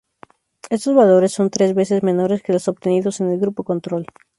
[0.71, 4.07] Estos valores son tres veces menores que los obtenidos en el grupo control.